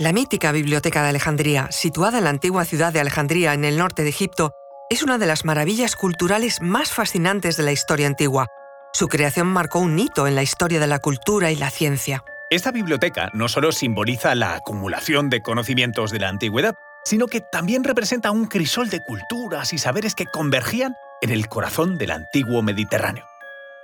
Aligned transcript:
La 0.00 0.12
mítica 0.12 0.52
Biblioteca 0.52 1.02
de 1.02 1.08
Alejandría, 1.08 1.72
situada 1.72 2.18
en 2.18 2.24
la 2.24 2.30
antigua 2.30 2.64
ciudad 2.64 2.92
de 2.92 3.00
Alejandría 3.00 3.52
en 3.52 3.64
el 3.64 3.76
norte 3.76 4.04
de 4.04 4.10
Egipto, 4.10 4.52
es 4.90 5.02
una 5.02 5.18
de 5.18 5.26
las 5.26 5.44
maravillas 5.44 5.96
culturales 5.96 6.62
más 6.62 6.92
fascinantes 6.92 7.56
de 7.56 7.64
la 7.64 7.72
historia 7.72 8.06
antigua. 8.06 8.46
Su 8.92 9.08
creación 9.08 9.48
marcó 9.48 9.80
un 9.80 9.98
hito 9.98 10.28
en 10.28 10.36
la 10.36 10.44
historia 10.44 10.78
de 10.78 10.86
la 10.86 11.00
cultura 11.00 11.50
y 11.50 11.56
la 11.56 11.70
ciencia. 11.70 12.22
Esta 12.48 12.70
biblioteca 12.70 13.30
no 13.34 13.48
solo 13.48 13.72
simboliza 13.72 14.36
la 14.36 14.54
acumulación 14.54 15.30
de 15.30 15.42
conocimientos 15.42 16.12
de 16.12 16.20
la 16.20 16.28
antigüedad, 16.28 16.76
sino 17.04 17.26
que 17.26 17.40
también 17.40 17.82
representa 17.82 18.30
un 18.30 18.46
crisol 18.46 18.90
de 18.90 19.00
culturas 19.00 19.72
y 19.72 19.78
saberes 19.78 20.14
que 20.14 20.26
convergían 20.26 20.94
en 21.22 21.30
el 21.30 21.48
corazón 21.48 21.98
del 21.98 22.12
antiguo 22.12 22.62
Mediterráneo. 22.62 23.26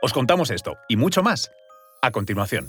Os 0.00 0.12
contamos 0.12 0.50
esto 0.50 0.76
y 0.88 0.94
mucho 0.94 1.24
más 1.24 1.50
a 2.02 2.12
continuación. 2.12 2.68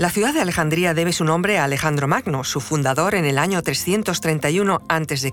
La 0.00 0.08
ciudad 0.08 0.32
de 0.32 0.40
Alejandría 0.40 0.94
debe 0.94 1.12
su 1.12 1.26
nombre 1.26 1.58
a 1.58 1.64
Alejandro 1.64 2.08
Magno, 2.08 2.42
su 2.42 2.62
fundador 2.62 3.14
en 3.14 3.26
el 3.26 3.36
año 3.36 3.60
331 3.60 4.80
a.C. 4.88 5.32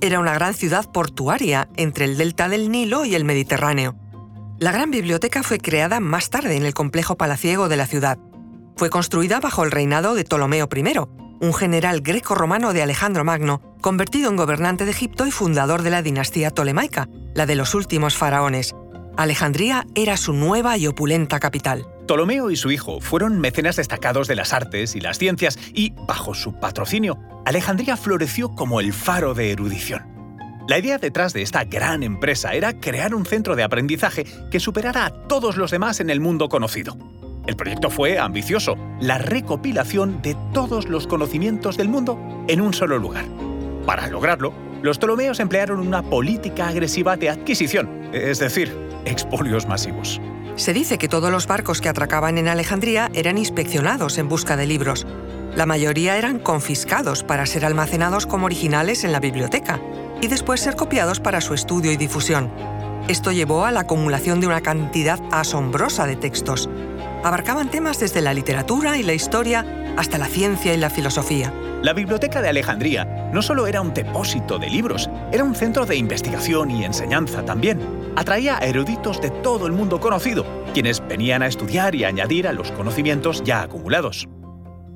Era 0.00 0.20
una 0.20 0.34
gran 0.34 0.54
ciudad 0.54 0.88
portuaria 0.92 1.68
entre 1.74 2.04
el 2.04 2.16
delta 2.16 2.48
del 2.48 2.70
Nilo 2.70 3.04
y 3.04 3.16
el 3.16 3.24
Mediterráneo. 3.24 3.96
La 4.60 4.70
gran 4.70 4.92
biblioteca 4.92 5.42
fue 5.42 5.58
creada 5.58 5.98
más 5.98 6.30
tarde 6.30 6.54
en 6.54 6.64
el 6.64 6.74
complejo 6.74 7.16
palaciego 7.16 7.68
de 7.68 7.76
la 7.76 7.88
ciudad. 7.88 8.18
Fue 8.76 8.88
construida 8.88 9.40
bajo 9.40 9.64
el 9.64 9.72
reinado 9.72 10.14
de 10.14 10.22
Ptolomeo 10.22 10.68
I, 10.72 10.98
un 11.40 11.52
general 11.52 12.02
greco-romano 12.02 12.72
de 12.72 12.82
Alejandro 12.82 13.24
Magno, 13.24 13.62
convertido 13.80 14.30
en 14.30 14.36
gobernante 14.36 14.84
de 14.84 14.92
Egipto 14.92 15.26
y 15.26 15.32
fundador 15.32 15.82
de 15.82 15.90
la 15.90 16.02
dinastía 16.02 16.52
tolemaica, 16.52 17.08
la 17.34 17.46
de 17.46 17.56
los 17.56 17.74
últimos 17.74 18.16
faraones. 18.16 18.76
Alejandría 19.16 19.88
era 19.96 20.16
su 20.16 20.34
nueva 20.34 20.78
y 20.78 20.86
opulenta 20.86 21.40
capital. 21.40 21.91
Ptolomeo 22.06 22.50
y 22.50 22.56
su 22.56 22.70
hijo 22.70 23.00
fueron 23.00 23.40
mecenas 23.40 23.76
destacados 23.76 24.28
de 24.28 24.34
las 24.34 24.52
artes 24.52 24.96
y 24.96 25.00
las 25.00 25.18
ciencias 25.18 25.58
y, 25.72 25.92
bajo 26.06 26.34
su 26.34 26.58
patrocinio, 26.58 27.18
Alejandría 27.44 27.96
floreció 27.96 28.54
como 28.54 28.80
el 28.80 28.92
faro 28.92 29.34
de 29.34 29.52
erudición. 29.52 30.12
La 30.68 30.78
idea 30.78 30.98
detrás 30.98 31.32
de 31.32 31.42
esta 31.42 31.64
gran 31.64 32.02
empresa 32.02 32.54
era 32.54 32.78
crear 32.80 33.14
un 33.14 33.26
centro 33.26 33.56
de 33.56 33.62
aprendizaje 33.64 34.24
que 34.50 34.60
superara 34.60 35.06
a 35.06 35.10
todos 35.10 35.56
los 35.56 35.70
demás 35.70 36.00
en 36.00 36.10
el 36.10 36.20
mundo 36.20 36.48
conocido. 36.48 36.96
El 37.46 37.56
proyecto 37.56 37.90
fue 37.90 38.18
ambicioso, 38.18 38.76
la 39.00 39.18
recopilación 39.18 40.22
de 40.22 40.36
todos 40.52 40.88
los 40.88 41.08
conocimientos 41.08 41.76
del 41.76 41.88
mundo 41.88 42.44
en 42.48 42.60
un 42.60 42.72
solo 42.72 42.98
lugar. 42.98 43.24
Para 43.84 44.06
lograrlo, 44.08 44.52
los 44.82 44.98
Ptolomeos 44.98 45.40
emplearon 45.40 45.80
una 45.80 46.02
política 46.02 46.68
agresiva 46.68 47.16
de 47.16 47.30
adquisición, 47.30 48.10
es 48.12 48.38
decir, 48.38 48.72
expolios 49.04 49.66
masivos. 49.66 50.20
Se 50.62 50.72
dice 50.72 50.96
que 50.96 51.08
todos 51.08 51.32
los 51.32 51.48
barcos 51.48 51.80
que 51.80 51.88
atracaban 51.88 52.38
en 52.38 52.46
Alejandría 52.46 53.10
eran 53.14 53.36
inspeccionados 53.36 54.16
en 54.16 54.28
busca 54.28 54.56
de 54.56 54.64
libros. 54.64 55.08
La 55.56 55.66
mayoría 55.66 56.16
eran 56.16 56.38
confiscados 56.38 57.24
para 57.24 57.46
ser 57.46 57.64
almacenados 57.64 58.28
como 58.28 58.46
originales 58.46 59.02
en 59.02 59.10
la 59.10 59.18
biblioteca 59.18 59.80
y 60.20 60.28
después 60.28 60.60
ser 60.60 60.76
copiados 60.76 61.18
para 61.18 61.40
su 61.40 61.54
estudio 61.54 61.90
y 61.90 61.96
difusión. 61.96 62.48
Esto 63.08 63.32
llevó 63.32 63.64
a 63.64 63.72
la 63.72 63.80
acumulación 63.80 64.40
de 64.40 64.46
una 64.46 64.60
cantidad 64.60 65.18
asombrosa 65.32 66.06
de 66.06 66.14
textos. 66.14 66.70
Abarcaban 67.24 67.68
temas 67.68 67.98
desde 67.98 68.20
la 68.20 68.32
literatura 68.32 68.96
y 68.96 69.02
la 69.02 69.14
historia 69.14 69.66
hasta 69.96 70.16
la 70.16 70.26
ciencia 70.26 70.72
y 70.72 70.76
la 70.76 70.90
filosofía. 70.90 71.52
La 71.82 71.92
Biblioteca 71.92 72.40
de 72.40 72.50
Alejandría 72.50 73.04
no 73.32 73.42
solo 73.42 73.66
era 73.66 73.80
un 73.80 73.92
depósito 73.92 74.60
de 74.60 74.70
libros, 74.70 75.10
era 75.32 75.42
un 75.42 75.56
centro 75.56 75.86
de 75.86 75.96
investigación 75.96 76.70
y 76.70 76.84
enseñanza 76.84 77.44
también. 77.44 78.01
Atraía 78.14 78.58
a 78.58 78.66
eruditos 78.66 79.22
de 79.22 79.30
todo 79.30 79.66
el 79.66 79.72
mundo 79.72 79.98
conocido, 79.98 80.44
quienes 80.74 81.06
venían 81.06 81.42
a 81.42 81.46
estudiar 81.46 81.94
y 81.94 82.04
añadir 82.04 82.46
a 82.46 82.52
los 82.52 82.70
conocimientos 82.72 83.42
ya 83.42 83.62
acumulados. 83.62 84.28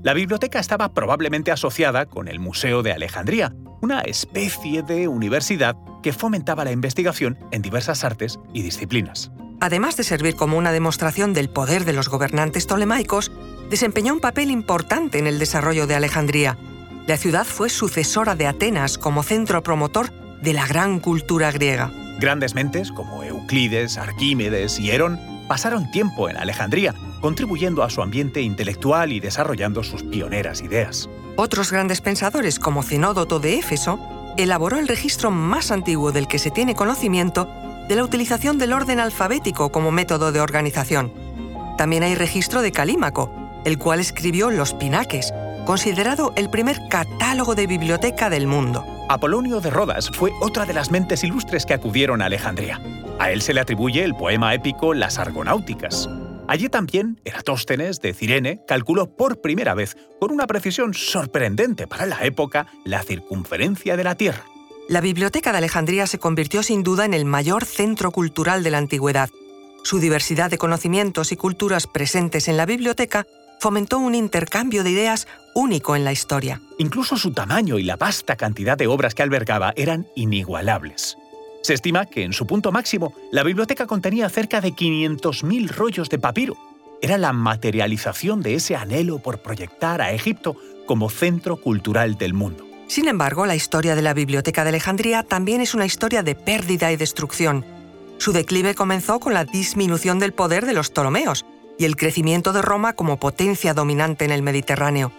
La 0.03 0.13
biblioteca 0.13 0.61
estaba 0.61 0.93
probablemente 0.93 1.51
asociada 1.51 2.07
con 2.07 2.29
el 2.29 2.39
Museo 2.39 2.83
de 2.83 2.93
Alejandría, 2.93 3.55
una 3.81 4.01
especie 4.03 4.83
de 4.83 5.09
universidad 5.09 5.77
que 6.03 6.13
fomentaba 6.13 6.65
la 6.65 6.73
investigación 6.73 7.39
en 7.53 7.63
diversas 7.63 8.05
artes 8.05 8.39
y 8.53 8.63
disciplinas. 8.63 9.33
Además 9.61 9.97
de 9.97 10.05
servir 10.05 10.37
como 10.37 10.59
una 10.59 10.71
demostración 10.71 11.33
del 11.33 11.49
poder 11.49 11.87
de 11.87 11.95
los 11.95 12.11
gobernantes 12.11 12.67
tolemaicos, 12.67 13.33
desempeñó 13.71 14.13
un 14.13 14.21
papel 14.21 14.51
importante 14.51 15.19
en 15.19 15.27
el 15.27 15.39
desarrollo 15.39 15.87
de 15.87 15.95
Alejandría. 15.95 16.59
La 17.07 17.17
ciudad 17.17 17.47
fue 17.47 17.71
sucesora 17.71 18.35
de 18.35 18.47
Atenas 18.47 18.99
como 18.99 19.23
centro 19.23 19.63
promotor 19.63 20.13
de 20.43 20.53
la 20.53 20.67
gran 20.67 21.01
cultura 21.01 21.51
griega. 21.51 21.91
Grandes 22.19 22.55
mentes 22.55 22.93
como 22.93 23.23
Euclides, 23.23 23.99
Arquímedes 23.99 24.79
y 24.79 24.91
Herón 24.91 25.21
pasaron 25.49 25.91
tiempo 25.91 26.29
en 26.29 26.39
Alejandría, 26.39 26.95
contribuyendo 27.21 27.83
a 27.83 27.91
su 27.91 28.03
ambiente 28.03 28.41
intelectual 28.41 29.13
y 29.13 29.21
desarrollando 29.21 29.83
sus 29.83 30.03
pioneras 30.03 30.63
ideas. 30.63 31.09
Otros 31.37 31.71
grandes 31.71 32.01
pensadores, 32.01 32.59
como 32.59 32.83
Zenódoto 32.83 33.39
de 33.39 33.59
Éfeso, 33.59 34.01
elaboró 34.39 34.79
el 34.79 34.89
registro 34.89 35.31
más 35.31 35.71
antiguo 35.71 36.11
del 36.13 36.27
que 36.27 36.39
se 36.39 36.51
tiene 36.51 36.75
conocimiento 36.75 37.49
de 37.89 37.97
la 37.97 38.05
utilización 38.05 38.59
del 38.59 38.73
orden 38.73 38.99
alfabético 38.99 39.71
como 39.71 39.93
método 39.93 40.33
de 40.33 40.41
organización. 40.41 41.13
También 41.77 42.03
hay 42.03 42.15
registro 42.15 42.63
de 42.63 42.73
Calímaco, 42.73 43.31
el 43.65 43.79
cual 43.79 44.01
escribió 44.01 44.51
Los 44.51 44.73
Pinaques, 44.73 45.35
considerado 45.67 46.33
el 46.37 46.49
primer 46.49 46.79
catálogo 46.89 47.55
de 47.55 47.67
biblioteca 47.67 48.31
del 48.31 48.47
mundo. 48.47 48.96
Apolonio 49.09 49.61
de 49.61 49.71
Rodas 49.71 50.11
fue 50.13 50.33
otra 50.41 50.67
de 50.67 50.75
las 50.75 50.91
mentes 50.91 51.23
ilustres 51.23 51.65
que 51.65 51.75
acudieron 51.75 52.23
a 52.23 52.27
Alejandría. 52.27 52.81
A 53.21 53.31
él 53.31 53.41
se 53.41 53.55
le 53.55 53.61
atribuye 53.61 54.03
el 54.03 54.17
poema 54.17 54.53
épico 54.53 54.95
Las 54.95 55.19
Argonáuticas. 55.19 56.09
Allí 56.49 56.69
también 56.69 57.21
Eratóstenes 57.25 58.01
de 58.01 58.15
Cirene 58.15 58.65
calculó 58.67 59.17
por 59.17 59.41
primera 59.41 59.75
vez, 59.75 59.97
con 60.21 60.33
una 60.33 60.49
precisión 60.49 60.93
sorprendente 60.93 61.87
para 61.87 62.07
la 62.07 62.25
época, 62.25 62.67
la 62.85 63.03
circunferencia 63.05 63.97
de 63.97 64.05
la 64.05 64.17
Tierra. 64.17 64.45
La 64.89 65.01
Biblioteca 65.01 65.53
de 65.53 65.59
Alejandría 65.59 66.09
se 66.09 66.19
convirtió 66.19 66.65
sin 66.65 66.83
duda 66.83 67.05
en 67.05 67.15
el 67.15 67.25
mayor 67.25 67.65
centro 67.65 68.11
cultural 68.11 68.65
de 68.65 68.71
la 68.71 68.79
antigüedad. 68.79 69.31
Su 69.85 70.01
diversidad 70.01 70.51
de 70.51 70.59
conocimientos 70.59 71.31
y 71.31 71.37
culturas 71.37 71.87
presentes 71.87 72.49
en 72.49 72.57
la 72.57 72.67
biblioteca 72.67 73.25
fomentó 73.67 73.99
un 73.99 74.15
intercambio 74.15 74.85
de 74.85 74.91
ideas 74.91 75.27
único 75.53 75.97
en 75.97 76.05
la 76.05 76.13
historia. 76.13 76.61
Incluso 76.79 77.17
su 77.17 77.33
tamaño 77.33 77.81
y 77.81 77.83
la 77.83 77.97
vasta 77.97 78.37
cantidad 78.37 78.79
de 78.79 78.87
obras 78.87 79.13
que 79.13 79.25
albergaba 79.25 79.73
eran 79.75 80.07
inigualables. 80.15 81.19
Se 81.63 81.75
estima 81.75 82.07
que 82.07 82.23
en 82.23 82.33
su 82.33 82.47
punto 82.47 82.71
máximo 82.71 83.13
la 83.33 83.43
biblioteca 83.43 83.89
contenía 83.89 84.29
cerca 84.29 84.61
de 84.61 84.73
500.000 84.73 85.69
rollos 85.71 86.09
de 86.09 86.21
papiro. 86.21 86.57
Era 87.03 87.19
la 87.19 87.33
materialización 87.33 88.41
de 88.41 88.55
ese 88.55 88.77
anhelo 88.77 89.19
por 89.19 89.41
proyectar 89.41 90.01
a 90.01 90.13
Egipto 90.13 90.57
como 90.87 91.11
centro 91.11 91.61
cultural 91.61 92.17
del 92.19 92.35
mundo. 92.35 92.65
Sin 92.87 93.09
embargo, 93.09 93.47
la 93.47 93.57
historia 93.57 93.97
de 93.97 94.03
la 94.03 94.15
Biblioteca 94.15 94.63
de 94.63 94.69
Alejandría 94.69 95.25
también 95.25 95.61
es 95.61 95.75
una 95.75 95.87
historia 95.87 96.23
de 96.23 96.37
pérdida 96.37 96.93
y 96.93 96.97
destrucción. 96.97 97.65
Su 98.19 98.31
declive 98.31 98.77
comenzó 98.77 99.19
con 99.19 99.35
la 99.35 99.45
disminución 99.45 100.21
del 100.21 100.33
poder 100.33 100.67
de 100.67 100.73
los 100.73 100.91
Ptolomeos 100.91 101.45
y 101.79 101.85
el 101.85 101.97
crecimiento 101.97 102.53
de 102.53 102.63
Roma 102.63 102.95
como 102.95 103.19
potencia 103.19 103.75
dominante 103.75 104.25
en 104.25 104.31
el 104.31 104.43
Mediterráneo. 104.43 105.13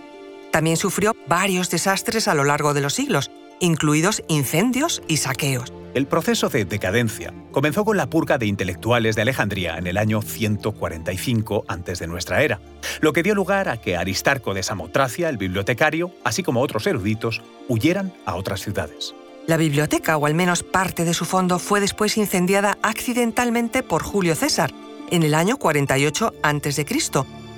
También 0.51 0.77
sufrió 0.77 1.15
varios 1.27 1.69
desastres 1.69 2.27
a 2.27 2.33
lo 2.33 2.43
largo 2.43 2.73
de 2.73 2.81
los 2.81 2.93
siglos, 2.93 3.31
incluidos 3.59 4.23
incendios 4.27 5.01
y 5.07 5.17
saqueos. 5.17 5.73
El 5.93 6.05
proceso 6.05 6.49
de 6.49 6.65
decadencia 6.65 7.33
comenzó 7.51 7.83
con 7.83 7.97
la 7.97 8.07
purga 8.07 8.37
de 8.37 8.45
intelectuales 8.45 9.15
de 9.15 9.23
Alejandría 9.23 9.77
en 9.77 9.87
el 9.87 9.97
año 9.97 10.21
145 10.21 11.65
antes 11.67 11.99
de 11.99 12.07
nuestra 12.07 12.43
era, 12.43 12.59
lo 13.01 13.13
que 13.13 13.23
dio 13.23 13.33
lugar 13.33 13.67
a 13.69 13.77
que 13.77 13.97
Aristarco 13.97 14.53
de 14.53 14.63
Samotracia, 14.63 15.29
el 15.29 15.37
bibliotecario, 15.37 16.11
así 16.23 16.43
como 16.43 16.61
otros 16.61 16.85
eruditos, 16.85 17.41
huyeran 17.67 18.13
a 18.25 18.35
otras 18.35 18.61
ciudades. 18.61 19.15
La 19.47 19.57
biblioteca, 19.57 20.17
o 20.17 20.25
al 20.25 20.35
menos 20.35 20.61
parte 20.61 21.05
de 21.05 21.13
su 21.13 21.25
fondo, 21.25 21.57
fue 21.57 21.79
después 21.79 22.17
incendiada 22.17 22.77
accidentalmente 22.83 23.81
por 23.81 24.03
Julio 24.03 24.35
César 24.35 24.71
en 25.09 25.23
el 25.23 25.33
año 25.33 25.57
48 25.57 26.33
a.C., 26.41 26.85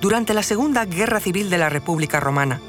durante 0.00 0.34
la 0.34 0.42
Segunda 0.42 0.84
Guerra 0.86 1.20
Civil 1.20 1.50
de 1.50 1.58
la 1.58 1.68
República 1.68 2.20
Romana. 2.20 2.60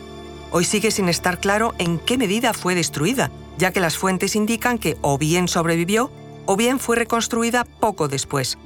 Hoy 0.52 0.66
sigue 0.66 0.92
sin 0.92 1.08
estar 1.08 1.40
claro 1.40 1.74
en 1.78 1.98
qué 1.98 2.18
medida 2.18 2.54
fue 2.54 2.76
destruida, 2.76 3.32
ya 3.58 3.72
que 3.72 3.80
las 3.80 3.98
fuentes 3.98 4.36
indican 4.36 4.78
que 4.78 4.98
o 5.02 5.18
bien 5.18 5.48
sobrevivió 5.48 6.12
o 6.46 6.58
bien 6.58 6.80
fue 6.80 6.98
reconstruida 6.98 7.64
poco 7.64 8.08
después. 8.08 8.58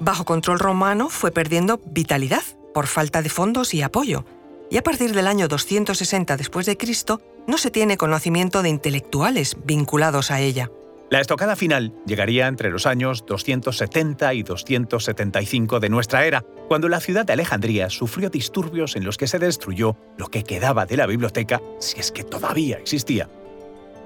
Bajo 0.00 0.24
control 0.24 0.58
romano 0.58 1.08
fue 1.08 1.30
perdiendo 1.30 1.80
vitalidad 1.86 2.42
por 2.74 2.86
falta 2.86 3.22
de 3.22 3.30
fondos 3.30 3.72
y 3.74 3.82
apoyo, 3.82 4.24
y 4.70 4.76
a 4.76 4.82
partir 4.82 5.14
del 5.14 5.26
año 5.26 5.48
260 5.48 6.36
después 6.36 6.66
de 6.66 6.76
Cristo 6.76 7.20
no 7.46 7.58
se 7.58 7.70
tiene 7.70 7.96
conocimiento 7.96 8.62
de 8.62 8.68
intelectuales 8.68 9.56
vinculados 9.64 10.30
a 10.30 10.40
ella. 10.40 10.70
La 11.10 11.20
estocada 11.20 11.56
final 11.56 11.92
llegaría 12.06 12.46
entre 12.46 12.70
los 12.70 12.86
años 12.86 13.24
270 13.26 14.32
y 14.32 14.44
275 14.44 15.80
de 15.80 15.88
nuestra 15.88 16.24
era, 16.24 16.42
cuando 16.68 16.88
la 16.88 17.00
ciudad 17.00 17.26
de 17.26 17.32
Alejandría 17.32 17.90
sufrió 17.90 18.30
disturbios 18.30 18.94
en 18.94 19.04
los 19.04 19.16
que 19.16 19.26
se 19.26 19.40
destruyó 19.40 19.96
lo 20.16 20.28
que 20.28 20.44
quedaba 20.44 20.86
de 20.86 20.96
la 20.96 21.06
biblioteca, 21.06 21.60
si 21.80 21.98
es 21.98 22.12
que 22.12 22.22
todavía 22.22 22.76
existía. 22.76 23.28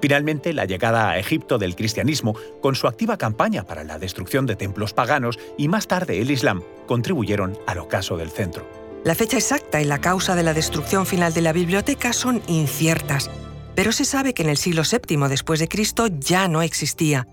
Finalmente, 0.01 0.51
la 0.51 0.65
llegada 0.65 1.11
a 1.11 1.19
Egipto 1.19 1.59
del 1.59 1.75
cristianismo, 1.75 2.35
con 2.59 2.73
su 2.73 2.87
activa 2.87 3.17
campaña 3.17 3.65
para 3.65 3.83
la 3.83 3.99
destrucción 3.99 4.47
de 4.47 4.55
templos 4.55 4.93
paganos 4.93 5.37
y 5.59 5.67
más 5.67 5.87
tarde 5.87 6.19
el 6.19 6.31
Islam, 6.31 6.63
contribuyeron 6.87 7.55
al 7.67 7.77
ocaso 7.77 8.17
del 8.17 8.31
centro. 8.31 8.67
La 9.03 9.13
fecha 9.13 9.37
exacta 9.37 9.79
y 9.79 9.85
la 9.85 10.01
causa 10.01 10.35
de 10.35 10.41
la 10.41 10.55
destrucción 10.55 11.05
final 11.05 11.35
de 11.35 11.41
la 11.41 11.53
biblioteca 11.53 12.13
son 12.13 12.41
inciertas, 12.47 13.29
pero 13.75 13.91
se 13.91 14.05
sabe 14.05 14.33
que 14.33 14.43
en 14.43 14.49
el 14.49 14.57
siglo 14.57 14.83
VII 14.89 15.27
después 15.27 15.59
de 15.59 15.67
Cristo 15.67 16.07
ya 16.07 16.47
no 16.47 16.61
existía. 16.61 17.27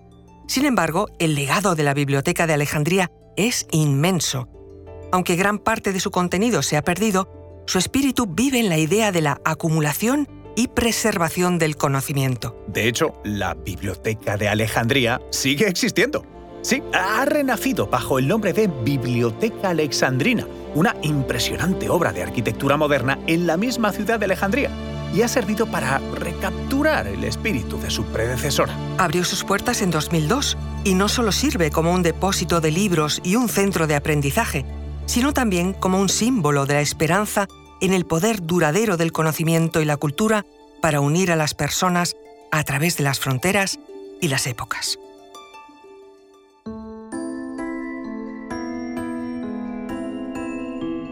Sin 0.47 0.65
embargo, 0.65 1.07
el 1.19 1.35
legado 1.35 1.73
de 1.75 1.83
la 1.83 1.93
Biblioteca 1.93 2.45
de 2.45 2.53
Alejandría 2.53 3.09
es 3.37 3.65
inmenso. 3.71 4.49
Aunque 5.11 5.35
gran 5.35 5.57
parte 5.57 5.93
de 5.93 5.99
su 5.99 6.11
contenido 6.11 6.61
se 6.61 6.75
ha 6.75 6.81
perdido, 6.81 7.63
su 7.65 7.77
espíritu 7.77 8.27
vive 8.27 8.59
en 8.59 8.69
la 8.69 8.77
idea 8.77 9.11
de 9.11 9.21
la 9.21 9.39
acumulación 9.45 10.27
y 10.55 10.67
preservación 10.67 11.57
del 11.57 11.77
conocimiento. 11.77 12.61
De 12.67 12.87
hecho, 12.87 13.15
la 13.23 13.53
Biblioteca 13.53 14.37
de 14.37 14.49
Alejandría 14.49 15.21
sigue 15.31 15.67
existiendo. 15.67 16.25
Sí, 16.61 16.83
ha 16.93 17.25
renacido 17.25 17.87
bajo 17.87 18.19
el 18.19 18.27
nombre 18.27 18.53
de 18.53 18.67
Biblioteca 18.67 19.69
Alexandrina, 19.69 20.47
una 20.75 20.95
impresionante 21.01 21.89
obra 21.89 22.13
de 22.13 22.23
arquitectura 22.23 22.77
moderna 22.77 23.19
en 23.27 23.47
la 23.47 23.57
misma 23.57 23.91
ciudad 23.91 24.19
de 24.19 24.25
Alejandría 24.25 24.69
y 25.13 25.21
ha 25.21 25.27
servido 25.27 25.67
para 25.67 25.99
recapturar 25.99 27.07
el 27.07 27.23
espíritu 27.23 27.79
de 27.79 27.89
su 27.89 28.03
predecesora. 28.05 28.75
Abrió 28.97 29.23
sus 29.23 29.43
puertas 29.43 29.81
en 29.81 29.91
2002 29.91 30.57
y 30.83 30.95
no 30.95 31.07
solo 31.07 31.31
sirve 31.31 31.69
como 31.69 31.93
un 31.93 32.03
depósito 32.03 32.61
de 32.61 32.71
libros 32.71 33.21
y 33.23 33.35
un 33.35 33.47
centro 33.47 33.87
de 33.87 33.95
aprendizaje, 33.95 34.65
sino 35.05 35.33
también 35.33 35.73
como 35.73 35.99
un 35.99 36.09
símbolo 36.09 36.65
de 36.65 36.75
la 36.75 36.81
esperanza 36.81 37.47
en 37.79 37.93
el 37.93 38.05
poder 38.05 38.41
duradero 38.41 38.97
del 38.97 39.11
conocimiento 39.11 39.81
y 39.81 39.85
la 39.85 39.97
cultura 39.97 40.45
para 40.81 40.99
unir 40.99 41.31
a 41.31 41.35
las 41.35 41.53
personas 41.53 42.15
a 42.51 42.63
través 42.63 42.97
de 42.97 43.03
las 43.03 43.19
fronteras 43.19 43.79
y 44.21 44.27
las 44.27 44.47
épocas. 44.47 44.97